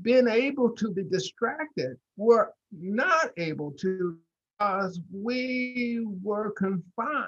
[0.01, 4.17] been able to be distracted were not able to
[4.61, 7.25] because we were confined.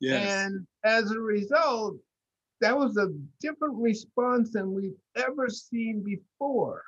[0.00, 0.46] Yes.
[0.46, 1.96] And as a result,
[2.60, 6.82] that was a different response than we've ever seen before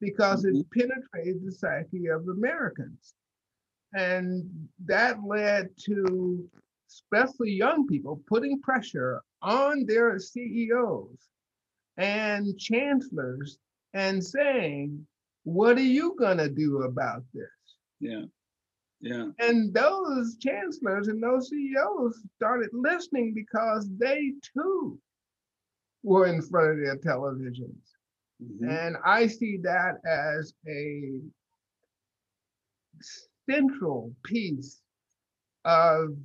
[0.00, 0.80] because it mm-hmm.
[0.80, 3.14] penetrated the psyche of Americans.
[3.94, 6.48] And that led to
[6.88, 11.18] especially young people putting pressure on their CEOs
[11.96, 13.58] and chancellors
[13.94, 15.06] and saying,
[15.44, 17.48] What are you going to do about this?
[18.00, 18.24] Yeah.
[19.00, 19.28] Yeah.
[19.38, 24.98] And those chancellors and those CEOs started listening because they too
[26.02, 27.76] were in front of their televisions.
[28.42, 28.68] Mm-hmm.
[28.68, 31.20] And I see that as a
[33.48, 34.80] central piece
[35.64, 36.16] of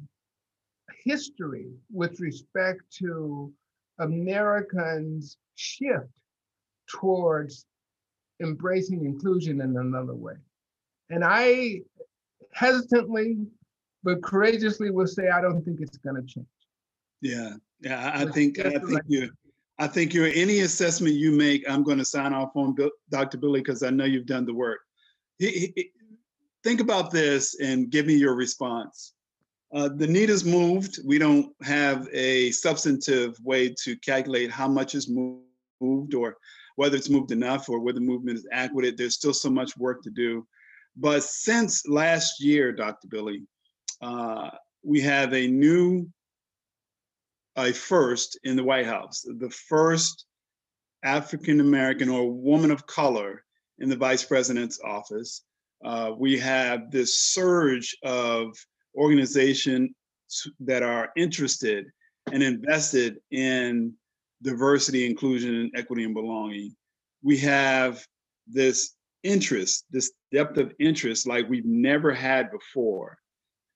[1.03, 3.51] history with respect to
[3.99, 6.09] Americans' shift
[6.89, 7.65] towards
[8.41, 10.35] embracing inclusion in another way.
[11.09, 11.81] And I
[12.53, 13.37] hesitantly
[14.03, 16.45] but courageously will say I don't think it's going to change.
[17.21, 19.29] Yeah, yeah, I think I think you
[19.79, 22.75] I think you're any assessment you make, I'm going to sign off on
[23.09, 23.37] Dr.
[23.37, 24.79] Billy because I know you've done the work.
[25.39, 25.91] He, he,
[26.63, 29.13] think about this and give me your response.
[29.73, 30.99] Uh, the need is moved.
[31.03, 36.37] We don't have a substantive way to calculate how much is moved or
[36.75, 38.97] whether it's moved enough or whether the movement is adequate.
[38.97, 40.45] There's still so much work to do.
[40.95, 43.07] But since last year, Dr.
[43.07, 43.43] Billy,
[43.99, 44.51] uh,
[44.83, 46.07] we have a new,
[47.55, 50.25] a first in the White House, the first
[51.03, 53.43] African American or woman of color
[53.79, 55.43] in the vice president's office.
[55.83, 58.55] Uh, we have this surge of
[58.95, 59.91] organizations
[60.59, 61.85] that are interested
[62.31, 63.93] and invested in
[64.41, 66.75] diversity, inclusion, and equity and belonging.
[67.21, 68.05] We have
[68.47, 73.17] this interest, this depth of interest like we've never had before.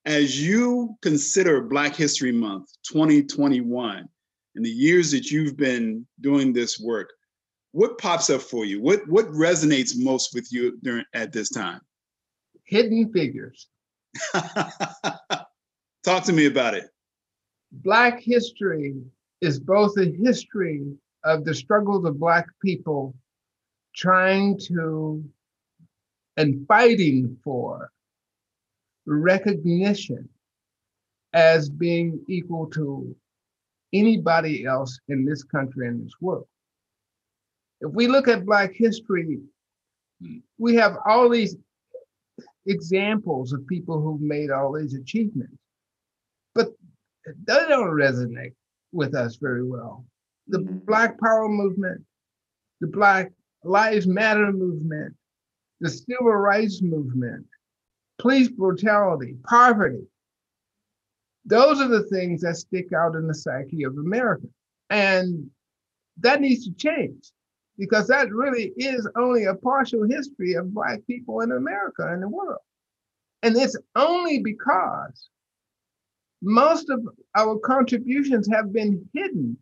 [0.06, 4.08] As you consider Black History Month 2021
[4.56, 7.10] and the years that you've been doing this work,
[7.72, 8.82] what pops up for you?
[8.82, 11.82] What what resonates most with you during at this time?
[12.64, 13.68] Hidden figures.
[16.04, 16.90] Talk to me about it.
[17.72, 18.96] Black history
[19.42, 20.86] is both a history
[21.24, 23.14] of the struggles of Black people
[23.96, 25.24] trying to
[26.38, 27.92] and fighting for
[29.06, 30.30] recognition
[31.34, 33.16] as being equal to
[33.94, 36.48] anybody else in this country and this world.
[37.82, 39.40] If we look at Black history,
[40.22, 40.38] hmm.
[40.58, 41.56] we have all these
[42.68, 45.58] examples of people who've made all these achievements,
[46.54, 46.70] but
[47.26, 48.54] they don't resonate
[48.92, 50.06] with us very well.
[50.48, 50.78] The mm-hmm.
[50.80, 52.04] Black Power movement,
[52.82, 53.32] the Black
[53.64, 55.16] Lives Matter movement,
[55.80, 57.46] the civil rights movement,
[58.18, 60.08] police brutality, poverty.
[61.46, 64.48] Those are the things that stick out in the psyche of America.
[64.90, 65.50] And
[66.20, 67.32] that needs to change
[67.78, 72.30] because that really is only a partial history of Black people in America and the
[72.30, 72.60] world.
[73.44, 75.30] And it's only because
[76.42, 79.58] most of our contributions have been hidden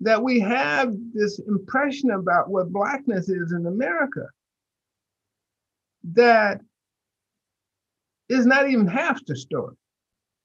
[0.00, 4.26] that we have this impression about what Blackness is in America
[6.12, 6.60] that
[8.28, 9.74] is not even half the story.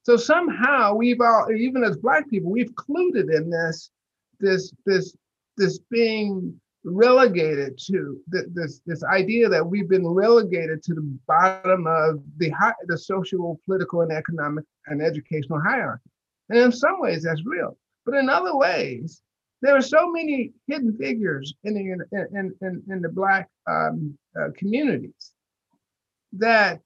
[0.04, 3.92] So somehow we've all, even as Black people, we've clued in this,
[4.40, 5.16] this, this,
[5.60, 12.24] this being relegated to this this idea that we've been relegated to the bottom of
[12.38, 16.10] the high, the social, political, and economic and educational hierarchy.
[16.48, 17.78] And in some ways, that's real.
[18.06, 19.22] But in other ways,
[19.62, 21.82] there are so many hidden figures in the
[22.32, 25.34] in in, in the Black um, uh, communities
[26.34, 26.80] that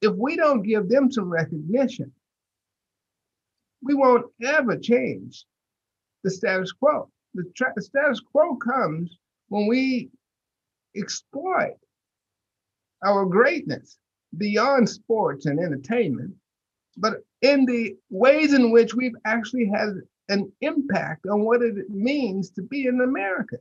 [0.00, 2.10] if we don't give them some recognition,
[3.82, 5.44] we won't ever change
[6.22, 7.08] the status quo.
[7.34, 9.16] The, tra- status quo comes
[9.48, 10.10] when we
[10.96, 11.76] exploit
[13.04, 13.98] our greatness
[14.36, 16.34] beyond sports and entertainment,
[16.96, 19.94] but in the ways in which we've actually had
[20.28, 23.58] an impact on what it means to be an American.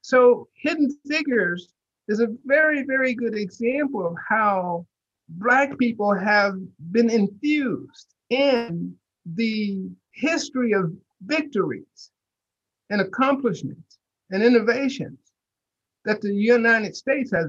[0.00, 1.72] So, Hidden Figures
[2.08, 4.86] is a very, very good example of how
[5.28, 6.54] Black people have
[6.92, 10.92] been infused in the history of
[11.26, 12.10] victories
[12.90, 13.98] and accomplishments
[14.30, 15.18] and innovations
[16.04, 17.46] that the United States has,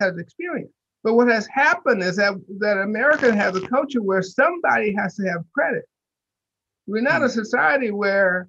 [0.00, 0.74] has experienced.
[1.02, 5.24] But what has happened is that, that America has a culture where somebody has to
[5.28, 5.84] have credit.
[6.86, 7.32] We're not a hmm.
[7.32, 8.48] society where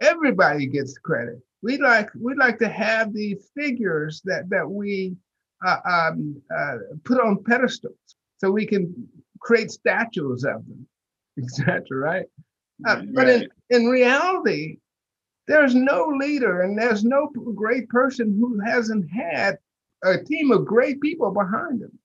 [0.00, 1.40] everybody gets credit.
[1.62, 5.16] We like we like to have these figures that that we
[5.64, 7.96] uh, um, uh, put on pedestals
[8.38, 9.08] so we can
[9.40, 10.86] create statues of them,
[11.42, 11.82] etc.
[11.90, 12.26] Right?
[12.86, 14.78] Uh, but in, in reality,
[15.46, 19.58] there's no leader and there's no great person who hasn't had
[20.02, 21.98] a team of great people behind them.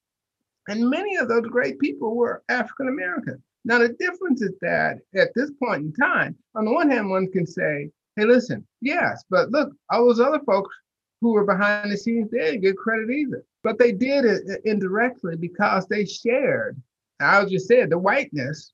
[0.68, 3.42] And many of those great people were African American.
[3.66, 7.32] Now, the difference is that at this point in time, on the one hand, one
[7.32, 10.76] can say, hey, listen, yes, but look, all those other folks
[11.22, 13.44] who were behind the scenes, they didn't get credit either.
[13.64, 16.82] But they did it indirectly because they shared,
[17.20, 18.72] I just said, the whiteness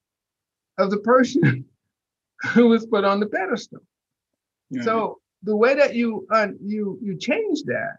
[0.77, 1.65] of the person
[2.53, 3.79] who was put on the pedestal.
[4.83, 7.97] So the way that you uh, you you change that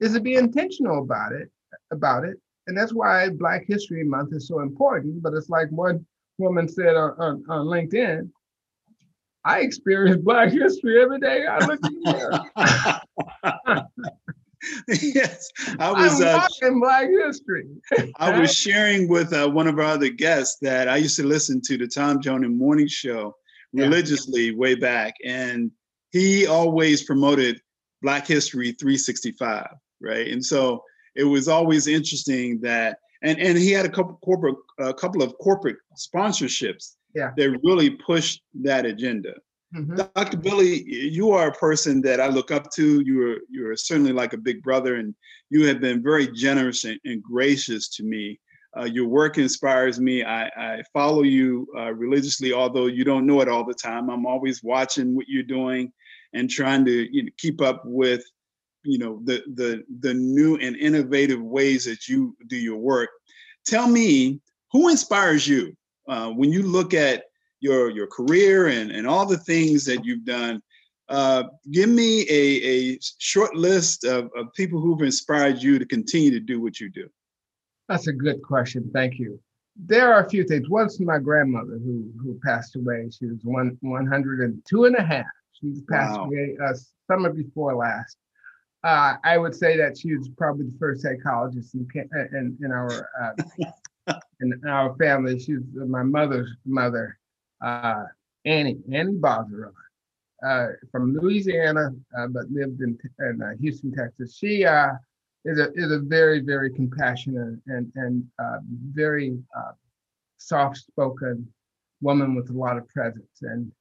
[0.00, 1.50] is to be intentional about it
[1.90, 5.22] about it, and that's why Black History Month is so important.
[5.22, 6.04] But it's like one
[6.38, 8.30] woman said on, on, on LinkedIn,
[9.44, 11.46] I experience Black history every day.
[11.46, 13.00] I look in the
[13.44, 13.80] mirror.
[15.02, 17.66] yes, I was I'm uh, Black history.
[18.16, 21.60] I was sharing with uh, one of our other guests that I used to listen
[21.62, 23.34] to the Tom Joyner Morning Show
[23.72, 24.56] religiously yeah.
[24.56, 25.70] way back, and
[26.10, 27.60] he always promoted
[28.02, 29.66] Black History 365,
[30.00, 30.28] right?
[30.28, 30.82] And so
[31.14, 35.36] it was always interesting that, and and he had a couple corporate, a couple of
[35.38, 37.30] corporate sponsorships yeah.
[37.36, 39.34] that really pushed that agenda.
[39.74, 39.96] Mm-hmm.
[40.14, 40.36] Dr.
[40.36, 43.00] Billy, you are a person that I look up to.
[43.00, 45.14] You're you're certainly like a big brother, and
[45.50, 48.38] you have been very generous and, and gracious to me.
[48.76, 50.24] Uh, your work inspires me.
[50.24, 54.10] I, I follow you uh, religiously, although you don't know it all the time.
[54.10, 55.92] I'm always watching what you're doing
[56.32, 58.24] and trying to you know, keep up with
[58.84, 63.10] you know the the the new and innovative ways that you do your work.
[63.66, 65.76] Tell me who inspires you
[66.08, 67.24] uh, when you look at
[67.64, 70.62] your your career and and all the things that you've done.
[71.08, 72.42] Uh, give me a,
[72.94, 76.88] a short list of, of people who've inspired you to continue to do what you
[76.88, 77.06] do.
[77.88, 78.90] That's a good question.
[78.94, 79.38] Thank you.
[79.76, 80.70] There are a few things.
[80.70, 83.08] Once my grandmother who who passed away.
[83.10, 85.26] She was one 102 and a half.
[85.52, 86.26] She passed wow.
[86.26, 86.74] away uh,
[87.10, 88.16] summer before last.
[88.84, 91.86] Uh, I would say that she was probably the first psychologist in
[92.32, 95.38] in, in our uh, in our family.
[95.38, 97.18] She was my mother's mother,
[97.64, 98.04] uh,
[98.44, 99.72] Annie, Annie Bozarov,
[100.46, 104.36] uh, from Louisiana, uh, but lived in, in uh, Houston, Texas.
[104.36, 104.92] She uh,
[105.44, 108.58] is a is a very very compassionate and and uh,
[108.92, 109.38] very
[110.36, 111.48] soft spoken
[112.02, 113.72] woman with a lot of presence, and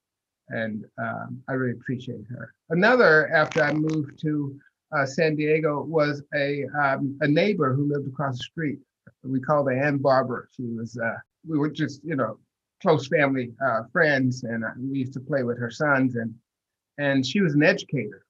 [0.50, 2.54] and um, I really appreciate her.
[2.70, 4.58] Another after I moved to
[5.06, 8.80] San Diego was a um, a neighbor who lived across the street.
[9.24, 10.50] We called her Ann Barber.
[10.56, 10.98] She was
[11.46, 12.38] we were just you know
[12.84, 16.16] close family uh, friends, and we used to play with her sons.
[16.16, 16.36] and
[17.00, 18.26] And she was an educator,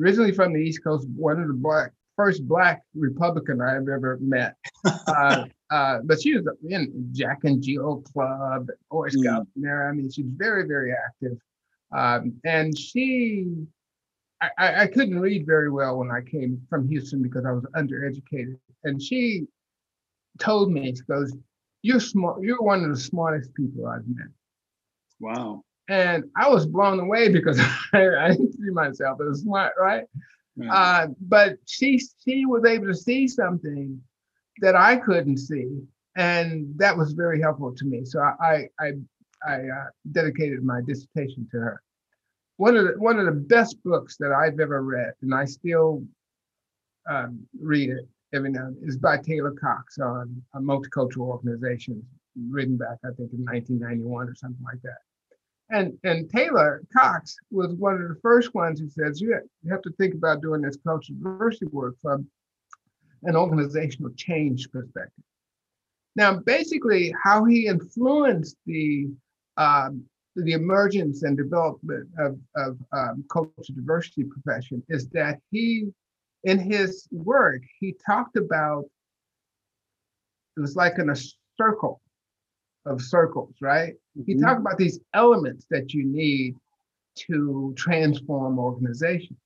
[0.00, 4.56] originally from the East Coast, one of the black first black Republican I've ever met.
[5.06, 9.62] uh, uh, but she was in Jack and Jill Club, Boy Scout mm.
[9.62, 9.88] there.
[9.88, 11.38] I mean, she was very, very active.
[11.96, 13.46] Um, and she,
[14.42, 18.58] I, I couldn't read very well when I came from Houston because I was undereducated.
[18.82, 19.46] And she
[20.40, 21.32] told me, she goes,
[21.88, 22.42] you're smart.
[22.42, 24.28] You're one of the smartest people I've met.
[25.20, 25.64] Wow.
[25.88, 27.58] And I was blown away because
[27.94, 30.04] I, I didn't see myself as smart, right?
[30.70, 34.02] Uh, but she she was able to see something
[34.60, 35.68] that I couldn't see,
[36.16, 38.04] and that was very helpful to me.
[38.04, 38.92] So I I
[39.46, 41.82] I uh, dedicated my dissertation to her.
[42.56, 46.02] One of the one of the best books that I've ever read, and I still
[47.08, 52.04] um, read it, every now then, is by Taylor Cox on, on multicultural organizations,
[52.48, 54.98] written back, I think, in 1991 or something like that.
[55.70, 59.38] And, and Taylor Cox was one of the first ones who says you
[59.70, 62.26] have to think about doing this cultural diversity work from
[63.24, 65.24] an organizational change perspective.
[66.16, 69.08] Now, basically, how he influenced the
[69.56, 70.04] um,
[70.36, 75.92] the emergence and development of, of um, cultural diversity profession is that he
[76.44, 78.84] in his work, he talked about
[80.56, 81.16] it was like in a
[81.56, 82.00] circle
[82.84, 83.94] of circles, right?
[84.18, 84.22] Mm-hmm.
[84.26, 86.56] He talked about these elements that you need
[87.28, 89.38] to transform organizations.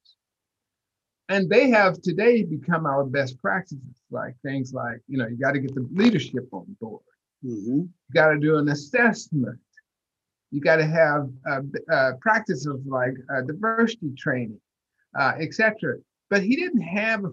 [1.28, 5.53] And they have today become our best practices, like things like, you know, you got
[5.53, 7.03] to get the leadership on board.
[7.45, 7.78] Mm-hmm.
[7.78, 9.59] You got to do an assessment.
[10.51, 11.61] You got to have uh,
[11.93, 14.61] uh, practices like uh, diversity training,
[15.18, 15.97] uh, etc
[16.32, 17.26] but he didn't have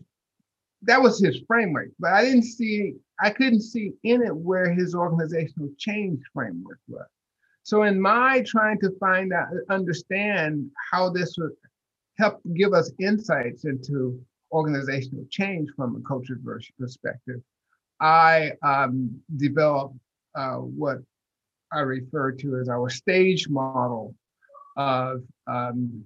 [0.81, 4.93] that was his framework but i didn't see i couldn't see in it where his
[4.93, 7.07] organizational change framework was.
[7.63, 11.51] So in my trying to find out understand how this would
[12.17, 14.21] help give us insights into
[14.51, 16.37] organizational change from a culture
[16.77, 17.41] perspective
[18.01, 18.93] i um,
[19.37, 19.95] developed
[20.35, 20.97] uh, what
[21.71, 24.13] i refer to as our stage model
[24.75, 26.05] of um,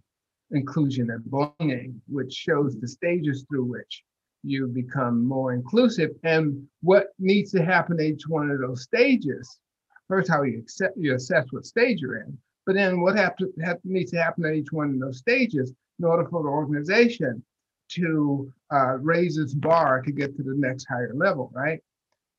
[0.53, 4.03] inclusion and belonging, which shows the stages through which
[4.43, 9.59] you become more inclusive and what needs to happen at each one of those stages.
[10.07, 13.51] First, how you accept you assess what stage you're in, but then what have to,
[13.63, 17.43] have, needs to happen at each one of those stages in order for the organization
[17.89, 21.79] to uh, raise its bar to get to the next higher level, right?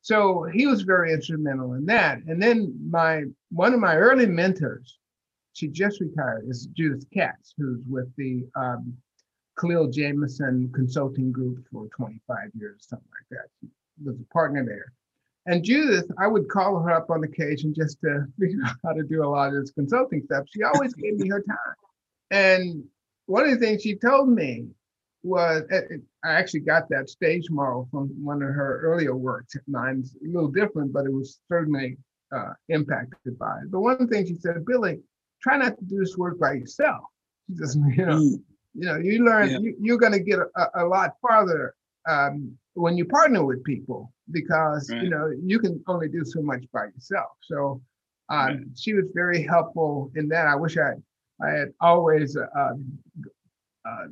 [0.03, 2.19] So he was very instrumental in that.
[2.27, 4.99] And then my one of my early mentors
[5.55, 8.95] she just retired, is Judith Katz, who's with the um,
[9.57, 13.49] Kaleel Jamison Consulting Group for 25 years, something like that.
[13.61, 13.69] She
[14.05, 14.93] was a partner there.
[15.47, 19.05] And Judith, I would call her up on occasion just to figure out how to
[19.05, 20.45] do a lot of this consulting stuff.
[20.51, 21.75] She always gave me her time.
[22.31, 22.85] And
[23.27, 24.67] one of the things she told me
[25.23, 29.55] was I actually got that stage model from one of her earlier works.
[29.67, 31.97] Mine's a little different, but it was certainly
[32.33, 33.71] uh, impacted by it.
[33.71, 35.01] But one thing she said, Billy,
[35.45, 37.05] try not to do this work by yourself.
[37.49, 38.41] She says, you know, mm.
[38.75, 39.73] you know, you learn, yeah.
[39.79, 41.75] you, are going to get a, a, lot farther
[42.09, 45.03] um, when you partner with people because right.
[45.03, 47.33] you know you can only do so much by yourself.
[47.43, 47.83] So
[48.31, 48.59] um, right.
[48.75, 50.47] she was very helpful in that.
[50.47, 50.95] I wish I
[51.45, 52.75] I had always uh,
[53.87, 54.07] uh,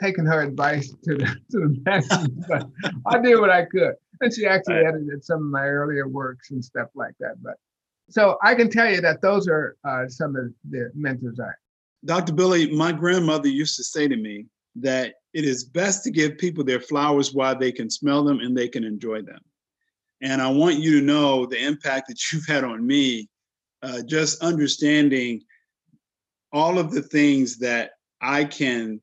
[0.00, 2.66] taken her advice to the to the maximum, but
[3.06, 3.94] I did what I could.
[4.22, 4.94] And she actually right.
[4.94, 7.42] edited some of my earlier works and stuff like that.
[7.42, 7.56] But
[8.10, 11.50] so I can tell you that those are uh, some of the mentors I.
[12.04, 12.32] Dr.
[12.32, 14.46] Billy, my grandmother used to say to me
[14.76, 18.56] that it is best to give people their flowers while they can smell them and
[18.56, 19.40] they can enjoy them.
[20.22, 23.28] And I want you to know the impact that you've had on me,
[23.82, 25.42] uh, just understanding
[26.52, 29.00] all of the things that I can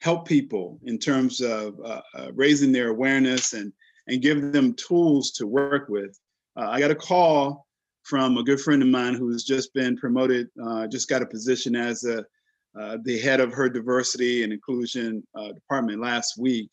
[0.00, 3.72] help people in terms of uh, uh, raising their awareness and
[4.08, 6.18] and give them tools to work with.
[6.56, 7.66] Uh, I got a call
[8.02, 11.76] from a good friend of mine who's just been promoted, uh, just got a position
[11.76, 12.24] as a
[12.78, 16.70] uh, the head of her diversity and inclusion uh, department last week,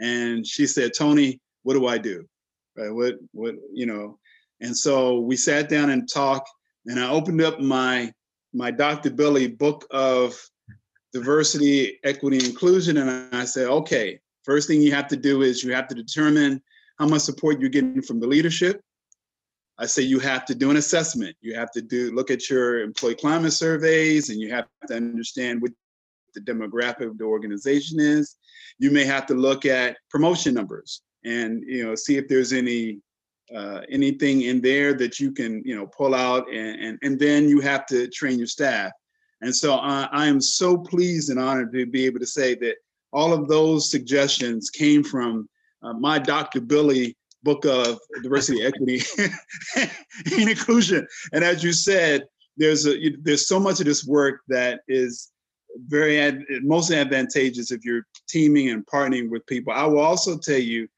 [0.00, 2.26] and she said, "Tony, what do I do?
[2.76, 2.90] Right?
[2.90, 4.18] What what you know?"
[4.60, 6.50] And so we sat down and talked,
[6.86, 8.12] and I opened up my
[8.52, 9.10] my Dr.
[9.10, 10.36] Billy book of
[11.12, 15.72] diversity, equity, inclusion, and I said, "Okay, first thing you have to do is you
[15.74, 16.60] have to determine
[16.98, 18.80] how much support you're getting from the leadership."
[19.78, 21.36] I say you have to do an assessment.
[21.40, 25.60] You have to do look at your employee climate surveys, and you have to understand
[25.60, 25.72] what
[26.34, 28.36] the demographic of the organization is.
[28.78, 32.98] You may have to look at promotion numbers and you know see if there's any
[33.54, 37.48] uh, anything in there that you can you know pull out, and and, and then
[37.48, 38.92] you have to train your staff.
[39.42, 42.76] And so I, I am so pleased and honored to be able to say that
[43.12, 45.48] all of those suggestions came from
[45.82, 46.60] uh, my Dr.
[46.60, 49.02] Billy book of diversity, equity,
[49.76, 51.06] and inclusion.
[51.32, 52.24] And as you said,
[52.56, 55.30] there's a there's so much of this work that is
[55.88, 59.72] very ad, most advantageous if you're teaming and partnering with people.
[59.72, 60.88] I will also tell you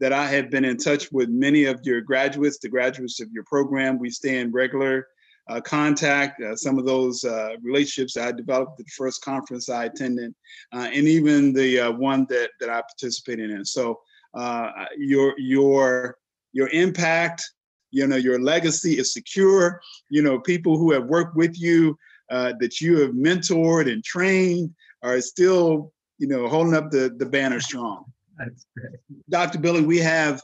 [0.00, 3.44] that I have been in touch with many of your graduates, the graduates of your
[3.44, 3.98] program.
[3.98, 5.08] We stay in regular
[5.48, 6.40] uh, contact.
[6.40, 10.34] Uh, some of those uh, relationships I developed at the first conference I attended,
[10.72, 13.64] uh, and even the uh, one that that I participated in.
[13.64, 13.98] So
[14.34, 16.16] uh, your your
[16.52, 17.42] your impact
[17.90, 19.80] you know your legacy is secure.
[20.10, 21.98] You know people who have worked with you
[22.30, 27.26] uh, that you have mentored and trained are still you know holding up the the
[27.26, 28.04] banner strong.
[28.36, 28.96] That's great.
[29.30, 30.42] Dr billy we have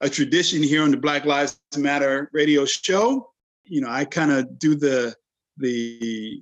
[0.00, 3.30] a tradition here on the black lives matter radio show.
[3.64, 5.14] You know i kind of do the
[5.58, 6.40] the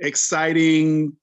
[0.00, 1.16] exciting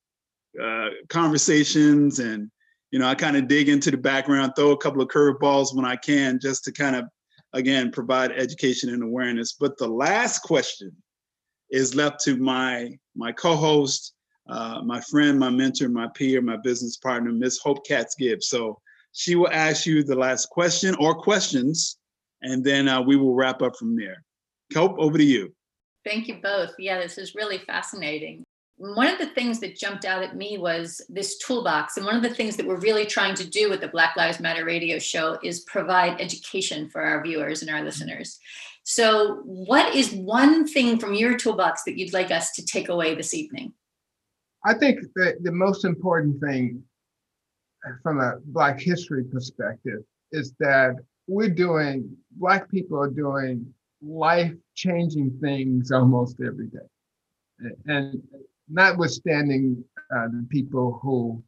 [0.62, 2.50] uh, conversations and
[2.92, 5.86] you know, I kind of dig into the background, throw a couple of curveballs when
[5.86, 7.06] I can, just to kind of,
[7.54, 9.54] again, provide education and awareness.
[9.54, 10.92] But the last question
[11.70, 14.14] is left to my my co-host,
[14.50, 18.50] uh, my friend, my mentor, my peer, my business partner, Miss Hope Katz Gibbs.
[18.50, 18.80] So
[19.14, 21.98] she will ask you the last question or questions,
[22.42, 24.24] and then uh, we will wrap up from there.
[24.74, 25.54] Hope, over to you.
[26.04, 26.72] Thank you both.
[26.78, 28.44] Yeah, this is really fascinating
[28.78, 31.96] one of the things that jumped out at me was this toolbox.
[31.96, 34.40] And one of the things that we're really trying to do with the Black Lives
[34.40, 38.40] Matter radio show is provide education for our viewers and our listeners.
[38.84, 43.16] So, what is one thing from your toolbox that you'd like us to take away
[43.16, 43.74] this evening?
[44.64, 46.84] I think that the most important thing
[48.04, 50.96] from a Black history perspective is that
[51.28, 57.70] we're doing, Black people are doing life changing things almost every day.
[57.88, 58.22] And
[58.70, 59.84] notwithstanding
[60.16, 61.44] uh, the people who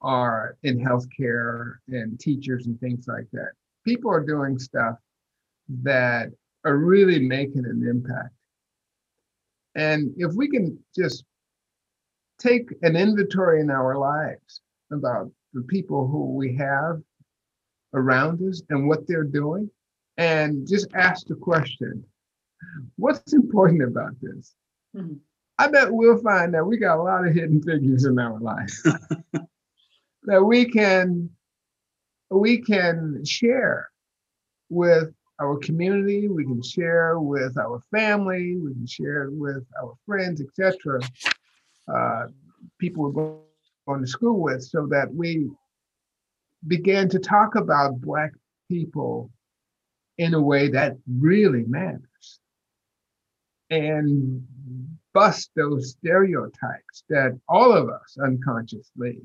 [0.00, 3.52] are in healthcare and teachers and things like that,
[3.84, 4.96] people are doing stuff
[5.82, 6.28] that
[6.64, 8.34] are really making an impact.
[9.74, 11.24] And if we can just
[12.38, 14.60] take an inventory in our lives
[14.92, 17.00] about the people who we have
[17.94, 19.70] around us and what they're doing,
[20.18, 22.04] and just ask the question
[22.96, 24.54] what's important about this?
[24.96, 25.14] Mm-hmm.
[25.62, 28.82] I bet we'll find that we got a lot of hidden figures in our life
[30.24, 31.30] that we can
[32.30, 33.88] we can share
[34.70, 40.40] with our community, we can share with our family, we can share with our friends,
[40.42, 40.98] etc.
[41.86, 42.26] Uh,
[42.80, 43.36] people we're
[43.86, 45.48] going to school with, so that we
[46.66, 48.32] began to talk about Black
[48.68, 49.30] people
[50.18, 52.40] in a way that really matters
[53.72, 54.44] and
[55.14, 59.20] bust those stereotypes that all of us unconsciously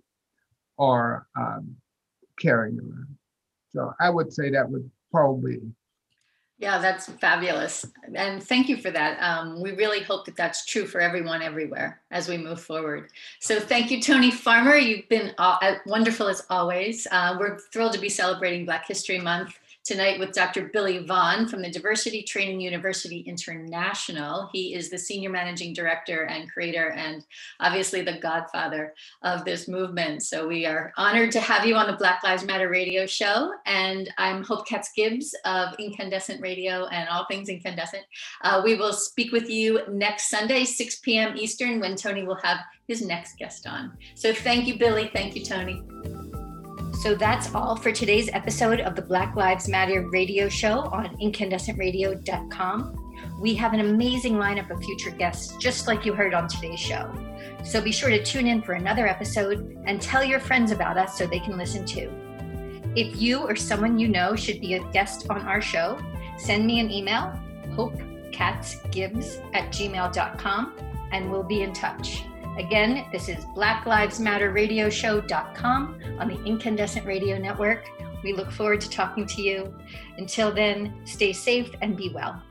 [0.80, 1.76] are um,
[2.40, 3.18] carrying around.
[3.74, 5.62] So I would say that would probably
[6.60, 7.86] yeah, that's fabulous.
[8.16, 9.20] And thank you for that.
[9.22, 13.12] Um, we really hope that that's true for everyone everywhere as we move forward.
[13.40, 14.76] So thank you, Tony Farmer.
[14.76, 17.06] You've been uh, wonderful as always.
[17.12, 20.70] Uh, we're thrilled to be celebrating Black History Month tonight with Dr.
[20.74, 24.50] Billy Vaughn from the Diversity Training University International.
[24.52, 27.26] He is the senior managing director and creator and
[27.62, 30.24] obviously the godfather of this movement.
[30.24, 33.54] So we are honored to have you on the Black Lives Matter radio show.
[33.66, 38.04] And I'm Hope Katz Gibbs of Inkandescent Radio and all things incandescent.
[38.42, 41.38] Uh, we will speak with you next Sunday, 6 p.m.
[41.38, 42.60] Eastern, when Tony will have
[42.90, 43.98] his next guest on.
[44.16, 45.10] So thank you, Billy.
[45.14, 45.82] Thank you, Tony.
[47.02, 53.14] So that's all for today's episode of the Black Lives Matter radio show on inkandescentradio.com.
[53.40, 57.14] We have an amazing lineup of future guests, just like you heard on today's show.
[57.64, 61.16] So be sure to tune in for another episode and tell your friends about us
[61.20, 62.12] so they can listen too.
[62.96, 66.00] If you or someone you know should be a guest on our show,
[66.40, 67.32] send me an email,
[67.76, 70.74] hopekatzgibbs at gmail.com,
[71.12, 72.24] and we'll be in touch.
[72.58, 77.86] Again, this is Black Lives Matter Radio Show.com on the Inkandescent Radio Network.
[78.24, 79.72] We look forward to talking to you.
[80.18, 82.42] Until then, stay safe and be well.